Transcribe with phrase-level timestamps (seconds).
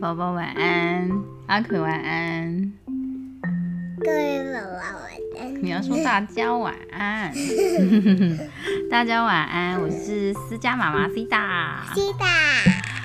[0.00, 1.10] 宝宝晚安，
[1.46, 2.72] 阿奎晚安，
[3.98, 5.62] 各位宝宝晚安。
[5.62, 7.30] 你要说大家晚安，
[8.90, 11.84] 大家晚安，我是思佳妈妈 C 大。
[11.94, 12.26] 西大，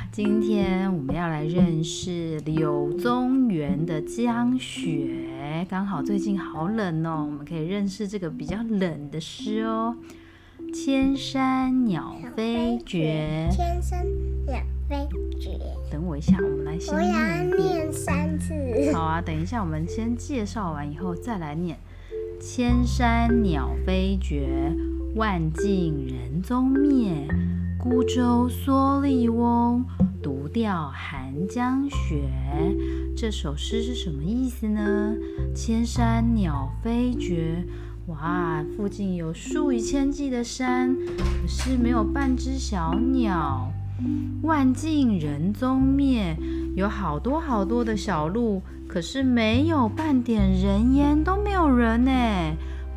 [0.10, 9.98] 今天我们要来认识柳宗元的江雪，刚好最近好冷哦，我们可以认识这个比较冷的诗哦。
[10.74, 14.06] 千山鸟飞绝，千山
[14.48, 14.96] 鸟飞
[16.06, 17.68] 我一下，我们来先我要念一遍。
[17.68, 18.54] 念三次。
[18.94, 21.78] 好啊，等一下，我们先介绍完以后再来念。
[22.40, 24.72] 千山鸟飞绝，
[25.16, 27.28] 万径人踪灭。
[27.78, 29.86] 孤舟蓑笠翁，
[30.22, 32.24] 独钓寒江雪。
[33.16, 35.16] 这首诗是什么意思呢？
[35.56, 37.64] 千山鸟飞绝，
[38.08, 43.72] 哇，附近有数以千计的山，可是没有半只小鸟。
[44.42, 46.36] 万径人踪灭，
[46.76, 52.12] 有好多好多的小路，可是没有半点人烟，都没有人呢。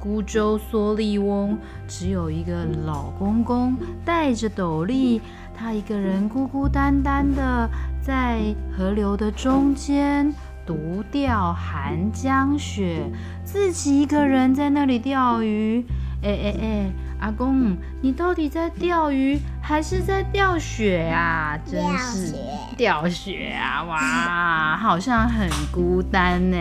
[0.01, 5.21] 孤舟蓑笠翁，只有一个老公公戴着斗笠，
[5.55, 7.69] 他一个人孤孤单单的
[8.01, 10.33] 在河流的中间
[10.65, 13.11] 独钓寒江雪，
[13.45, 15.85] 自己一个人在那里钓鱼。
[16.23, 21.59] 哎哎哎，阿公，你到底在钓鱼还是在钓雪啊？
[21.67, 22.35] 真是
[22.77, 23.83] 钓雪啊！
[23.85, 26.57] 哇， 好像很孤单呢。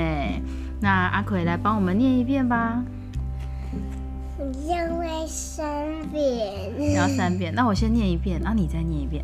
[0.80, 2.84] 那阿奎来帮我们念一遍吧，
[4.66, 5.68] 因为三
[6.12, 6.94] 遍。
[6.96, 7.54] 要三遍。
[7.56, 9.24] 那我先念一遍，然后你再念一遍。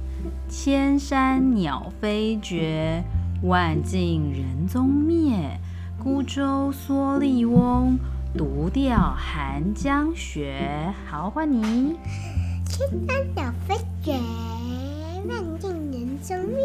[0.49, 3.03] 千山鸟飞绝，
[3.43, 5.59] 万径人踪灭。
[6.03, 7.97] 孤舟蓑笠翁，
[8.35, 10.91] 独钓寒江雪。
[11.07, 11.95] 好，换你。
[12.65, 14.13] 千山鸟飞绝，
[15.27, 16.57] 万径人踪灭。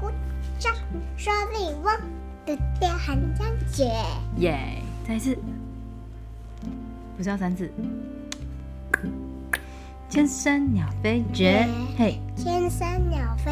[0.00, 0.10] 孤
[0.58, 0.68] 舟
[1.16, 1.96] 蓑笠翁，
[2.44, 3.84] 独钓寒江雪。
[4.38, 5.38] 耶再一次，
[7.16, 7.70] 不是要三次。
[10.08, 13.49] 千山鸟飞绝，嘿，千山鸟飞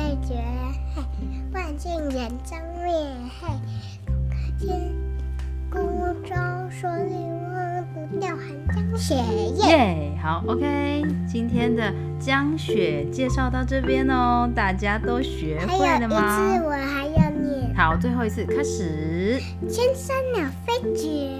[6.80, 9.16] 舟蓑笠翁，独钓寒江雪。
[9.16, 9.68] 耶！
[9.68, 16.64] 耶，好，OK，今天的江雪介绍到这边哦，大家都学会还有一了吗次？
[16.64, 17.74] 我还要念。
[17.74, 19.40] 好，最后一次开始。
[19.68, 21.32] 千山鸟飞绝，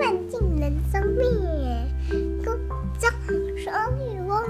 [0.00, 1.24] 万径人踪灭。
[2.44, 2.50] 孤
[2.98, 4.42] 舟蓑笠翁，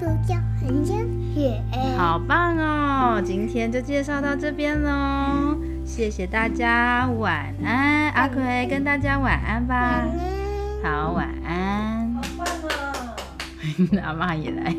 [0.00, 0.98] 独钓寒江
[1.32, 1.62] 雪。
[1.96, 3.22] 好棒哦！
[3.24, 5.56] 今天就介绍到这边喽，
[5.90, 10.04] 谢谢大家，晚安，阿奎，跟大家晚安吧。
[10.82, 12.14] 好，晚安。
[12.14, 12.48] 好困
[13.98, 14.06] 啊！
[14.06, 14.74] 阿妈也来。